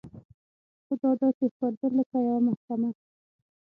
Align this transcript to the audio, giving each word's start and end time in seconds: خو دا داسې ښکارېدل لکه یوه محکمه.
خو 0.85 0.93
دا 1.01 1.09
داسې 1.21 1.43
ښکارېدل 1.53 1.91
لکه 1.99 2.17
یوه 2.27 2.39
محکمه. 2.47 2.89